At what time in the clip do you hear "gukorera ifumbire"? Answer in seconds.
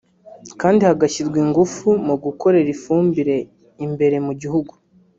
2.23-3.35